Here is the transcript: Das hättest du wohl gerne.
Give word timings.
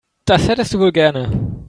Das 0.25 0.47
hättest 0.49 0.73
du 0.73 0.79
wohl 0.79 0.91
gerne. 0.91 1.51